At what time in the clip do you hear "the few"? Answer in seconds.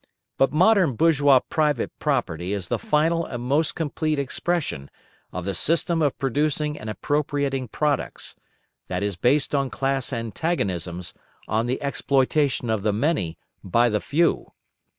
13.89-14.53